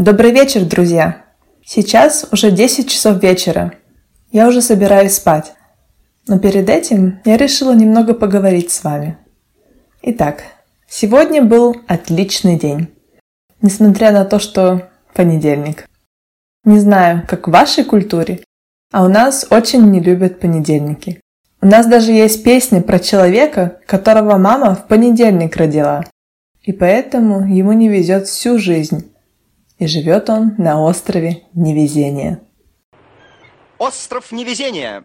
Добрый 0.00 0.30
вечер, 0.30 0.64
друзья! 0.64 1.26
Сейчас 1.62 2.26
уже 2.32 2.50
10 2.50 2.88
часов 2.88 3.22
вечера. 3.22 3.74
Я 4.32 4.48
уже 4.48 4.62
собираюсь 4.62 5.12
спать. 5.12 5.52
Но 6.26 6.38
перед 6.38 6.70
этим 6.70 7.20
я 7.26 7.36
решила 7.36 7.74
немного 7.74 8.14
поговорить 8.14 8.70
с 8.70 8.82
вами. 8.82 9.18
Итак, 10.00 10.44
сегодня 10.88 11.42
был 11.42 11.76
отличный 11.86 12.58
день. 12.58 12.88
Несмотря 13.60 14.10
на 14.10 14.24
то, 14.24 14.38
что 14.38 14.88
понедельник. 15.12 15.86
Не 16.64 16.78
знаю, 16.78 17.26
как 17.28 17.46
в 17.46 17.50
вашей 17.50 17.84
культуре, 17.84 18.40
а 18.90 19.04
у 19.04 19.08
нас 19.08 19.46
очень 19.50 19.82
не 19.90 20.00
любят 20.00 20.40
понедельники. 20.40 21.20
У 21.60 21.66
нас 21.66 21.86
даже 21.86 22.12
есть 22.12 22.42
песня 22.42 22.80
про 22.80 23.00
человека, 23.00 23.80
которого 23.84 24.38
мама 24.38 24.74
в 24.74 24.88
понедельник 24.88 25.56
родила. 25.56 26.06
И 26.62 26.72
поэтому 26.72 27.46
ему 27.46 27.74
не 27.74 27.90
везет 27.90 28.28
всю 28.28 28.58
жизнь 28.58 29.10
и 29.80 29.86
живет 29.86 30.28
он 30.28 30.54
на 30.58 30.80
острове 30.80 31.44
Невезения. 31.54 32.40
Остров 33.78 34.30
Невезения. 34.30 35.04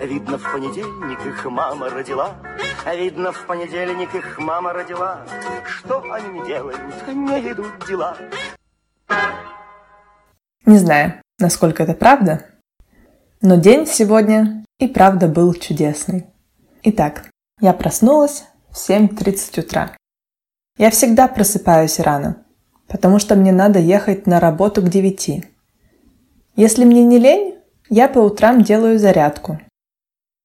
Видно, 0.00 0.38
в 0.38 0.52
понедельник 0.52 1.26
их 1.26 1.44
мама 1.44 1.90
родила, 1.90 2.34
Видно, 2.86 3.32
в 3.32 3.46
понедельник 3.46 4.14
их 4.14 4.38
мама 4.38 4.72
родила. 4.72 5.26
Что 5.66 6.02
они 6.10 6.40
не 6.40 6.46
делают, 6.46 6.80
не 7.06 7.52
идут 7.52 7.86
дела. 7.86 8.16
Не 10.64 10.78
знаю, 10.78 11.20
насколько 11.38 11.82
это 11.82 11.92
правда, 11.92 12.46
но 13.42 13.56
день 13.56 13.86
сегодня 13.86 14.64
и 14.78 14.88
правда 14.88 15.28
был 15.28 15.52
чудесный. 15.52 16.28
Итак, 16.82 17.28
я 17.60 17.72
проснулась 17.72 18.44
в 18.70 18.76
7.30 18.76 19.60
утра. 19.60 19.96
Я 20.76 20.90
всегда 20.90 21.26
просыпаюсь 21.26 21.98
рано, 21.98 22.44
потому 22.86 23.18
что 23.18 23.34
мне 23.34 23.50
надо 23.50 23.80
ехать 23.80 24.26
на 24.28 24.38
работу 24.38 24.80
к 24.80 24.88
9. 24.88 25.44
Если 26.54 26.84
мне 26.84 27.04
не 27.04 27.18
лень, 27.18 27.58
я 27.90 28.08
по 28.08 28.20
утрам 28.20 28.62
делаю 28.62 28.98
зарядку. 28.98 29.58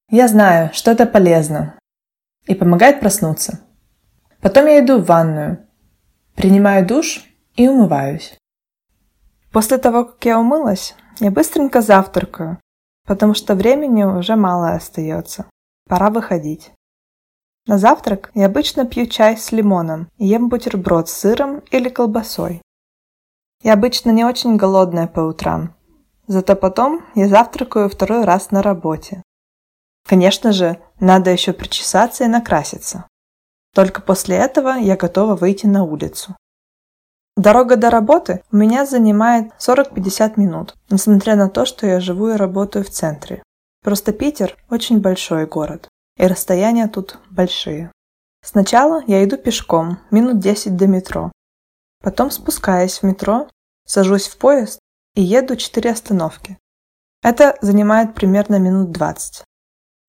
Я 0.09 0.27
знаю, 0.27 0.71
что 0.73 0.91
это 0.91 1.05
полезно 1.05 1.77
и 2.47 2.55
помогает 2.55 2.99
проснуться. 2.99 3.59
Потом 4.41 4.65
я 4.65 4.83
иду 4.83 4.97
в 4.97 5.05
ванную, 5.05 5.67
принимаю 6.35 6.85
душ 6.85 7.23
и 7.55 7.67
умываюсь. 7.67 8.37
После 9.51 9.77
того, 9.77 10.05
как 10.05 10.25
я 10.25 10.39
умылась, 10.39 10.95
я 11.19 11.29
быстренько 11.29 11.81
завтракаю, 11.81 12.59
потому 13.05 13.35
что 13.35 13.53
времени 13.53 14.03
уже 14.03 14.35
мало 14.35 14.71
остается. 14.73 15.45
Пора 15.87 16.09
выходить. 16.09 16.71
На 17.65 17.77
завтрак 17.77 18.31
я 18.33 18.47
обычно 18.47 18.85
пью 18.85 19.05
чай 19.05 19.37
с 19.37 19.51
лимоном 19.51 20.09
и 20.17 20.25
ем 20.25 20.49
бутерброд 20.49 21.07
с 21.07 21.13
сыром 21.13 21.59
или 21.71 21.89
колбасой. 21.89 22.61
Я 23.61 23.73
обычно 23.73 24.11
не 24.11 24.25
очень 24.25 24.57
голодная 24.57 25.07
по 25.07 25.21
утрам, 25.21 25.73
зато 26.27 26.55
потом 26.55 27.05
я 27.15 27.27
завтракаю 27.27 27.89
второй 27.89 28.25
раз 28.25 28.51
на 28.51 28.61
работе. 28.61 29.23
Конечно 30.05 30.51
же, 30.51 30.79
надо 30.99 31.31
еще 31.31 31.53
причесаться 31.53 32.25
и 32.25 32.27
накраситься. 32.27 33.07
Только 33.73 34.01
после 34.01 34.35
этого 34.35 34.71
я 34.77 34.97
готова 34.97 35.35
выйти 35.35 35.65
на 35.65 35.83
улицу. 35.83 36.35
Дорога 37.35 37.77
до 37.77 37.89
работы 37.89 38.43
у 38.51 38.57
меня 38.57 38.85
занимает 38.85 39.51
40-50 39.59 40.33
минут, 40.35 40.75
несмотря 40.89 41.35
на 41.35 41.49
то, 41.49 41.65
что 41.65 41.87
я 41.87 41.99
живу 41.99 42.29
и 42.29 42.35
работаю 42.35 42.85
в 42.85 42.89
центре. 42.89 43.41
Просто 43.83 44.13
Питер 44.13 44.57
очень 44.69 45.01
большой 45.01 45.45
город, 45.45 45.89
и 46.17 46.25
расстояния 46.25 46.88
тут 46.88 47.19
большие. 47.29 47.91
Сначала 48.41 49.03
я 49.07 49.23
иду 49.23 49.38
пешком, 49.38 49.99
минут 50.09 50.39
10 50.39 50.77
до 50.77 50.88
метро. 50.88 51.31
Потом 52.01 52.31
спускаюсь 52.31 52.99
в 52.99 53.03
метро, 53.03 53.49
сажусь 53.85 54.27
в 54.27 54.38
поезд 54.38 54.79
и 55.16 55.22
еду 55.22 55.57
4 55.57 55.91
остановки. 55.91 56.57
Это 57.22 57.57
занимает 57.61 58.16
примерно 58.16 58.57
минут 58.57 58.91
20. 58.91 59.43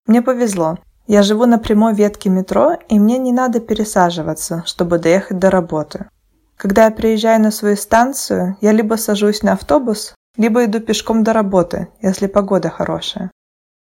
Мне 0.07 0.23
повезло. 0.23 0.79
Я 1.07 1.23
живу 1.23 1.47
на 1.47 1.59
прямой 1.59 1.95
ветке 1.95 2.31
метро, 2.31 2.79
и 2.89 2.99
мне 2.99 3.19
не 3.19 3.33
надо 3.33 3.61
пересаживаться, 3.61 4.63
чтобы 4.67 4.99
доехать 4.99 5.39
до 5.39 5.51
работы. 5.51 6.09
Когда 6.57 6.85
я 6.85 6.91
приезжаю 6.91 7.41
на 7.41 7.51
свою 7.51 7.77
станцию, 7.77 8.57
я 8.61 8.73
либо 8.73 8.95
сажусь 8.95 9.43
на 9.43 9.53
автобус, 9.53 10.15
либо 10.37 10.65
иду 10.65 10.81
пешком 10.81 11.25
до 11.25 11.33
работы, 11.33 11.89
если 12.01 12.27
погода 12.27 12.71
хорошая. 12.71 13.31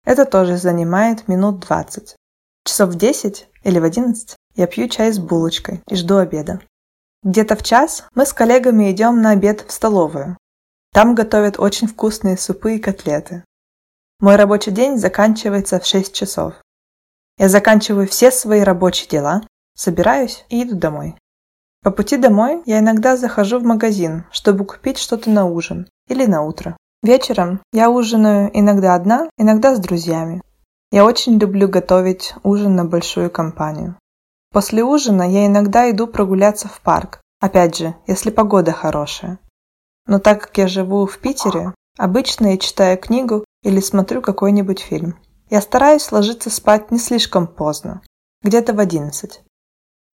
Это 0.04 0.24
тоже 0.24 0.56
занимает 0.56 1.28
минут 1.28 1.60
20. 1.60 2.16
Часов 2.64 2.90
в 2.90 2.94
10 2.96 3.48
или 3.64 3.78
в 3.78 3.84
11 3.84 4.36
я 4.54 4.66
пью 4.66 4.88
чай 4.88 5.12
с 5.12 5.18
булочкой 5.18 5.82
и 5.88 5.94
жду 5.94 6.16
обеда. 6.16 6.60
Где-то 7.22 7.56
в 7.56 7.62
час 7.62 8.04
мы 8.14 8.26
с 8.26 8.32
коллегами 8.32 8.90
идем 8.90 9.22
на 9.22 9.30
обед 9.30 9.64
в 9.66 9.72
столовую. 9.72 10.36
Там 10.92 11.14
готовят 11.14 11.58
очень 11.58 11.88
вкусные 11.88 12.36
супы 12.36 12.76
и 12.76 12.78
котлеты. 12.78 13.44
Мой 14.20 14.36
рабочий 14.36 14.70
день 14.70 14.98
заканчивается 14.98 15.78
в 15.78 15.86
6 15.86 16.14
часов. 16.14 16.54
Я 17.38 17.48
заканчиваю 17.48 18.08
все 18.08 18.30
свои 18.30 18.62
рабочие 18.62 19.08
дела, 19.08 19.42
собираюсь 19.76 20.44
и 20.48 20.64
иду 20.64 20.76
домой. 20.76 21.14
По 21.82 21.92
пути 21.92 22.16
домой 22.16 22.62
я 22.66 22.80
иногда 22.80 23.16
захожу 23.16 23.60
в 23.60 23.64
магазин, 23.64 24.24
чтобы 24.32 24.64
купить 24.64 24.98
что-то 24.98 25.30
на 25.30 25.46
ужин 25.46 25.88
или 26.08 26.26
на 26.26 26.42
утро. 26.42 26.76
Вечером 27.02 27.60
я 27.72 27.90
ужинаю 27.90 28.50
иногда 28.52 28.94
одна, 28.94 29.30
иногда 29.38 29.76
с 29.76 29.78
друзьями. 29.78 30.42
Я 30.90 31.04
очень 31.04 31.38
люблю 31.38 31.68
готовить 31.68 32.34
ужин 32.42 32.74
на 32.74 32.84
большую 32.84 33.30
компанию. 33.30 33.96
После 34.52 34.82
ужина 34.82 35.22
я 35.22 35.46
иногда 35.46 35.88
иду 35.90 36.06
прогуляться 36.06 36.66
в 36.68 36.80
парк, 36.80 37.20
опять 37.40 37.76
же, 37.76 37.94
если 38.06 38.30
погода 38.30 38.72
хорошая. 38.72 39.38
Но 40.06 40.18
так 40.18 40.40
как 40.40 40.58
я 40.58 40.66
живу 40.66 41.06
в 41.06 41.18
Питере, 41.18 41.74
обычно 41.98 42.52
я 42.52 42.58
читаю 42.58 42.98
книгу 42.98 43.44
или 43.62 43.80
смотрю 43.80 44.20
какой-нибудь 44.20 44.80
фильм. 44.80 45.18
Я 45.50 45.60
стараюсь 45.60 46.10
ложиться 46.10 46.50
спать 46.50 46.90
не 46.90 46.98
слишком 46.98 47.46
поздно, 47.46 48.02
где-то 48.42 48.72
в 48.72 48.80
11. 48.80 49.42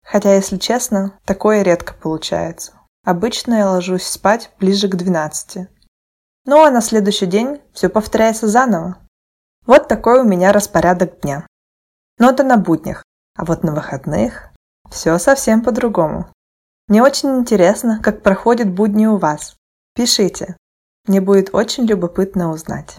Хотя, 0.05 0.35
если 0.35 0.57
честно, 0.57 1.19
такое 1.25 1.63
редко 1.63 1.95
получается. 1.95 2.73
Обычно 3.05 3.55
я 3.55 3.71
ложусь 3.71 4.07
спать 4.07 4.51
ближе 4.59 4.89
к 4.89 4.97
12. 4.97 5.69
Ну 6.47 6.63
а 6.65 6.71
на 6.71 6.81
следующий 6.81 7.27
день 7.27 7.61
все 7.73 7.89
повторяется 7.89 8.49
заново. 8.49 8.99
Вот 9.67 9.89
такой 9.89 10.21
у 10.21 10.25
меня 10.25 10.53
распорядок 10.53 11.21
дня. 11.21 11.47
Но 12.19 12.31
это 12.31 12.43
на 12.43 12.57
буднях, 12.57 13.05
а 13.37 13.45
вот 13.45 13.63
на 13.63 13.75
выходных 13.75 14.51
все 14.91 15.19
совсем 15.19 15.63
по-другому. 15.63 16.31
Мне 16.89 17.03
очень 17.03 17.37
интересно, 17.37 18.01
как 18.03 18.23
проходят 18.23 18.69
будни 18.69 19.07
у 19.07 19.17
вас. 19.17 19.57
Пишите. 19.95 20.57
Мне 21.07 21.21
будет 21.21 21.55
очень 21.55 21.85
любопытно 21.85 22.51
узнать. 22.51 22.99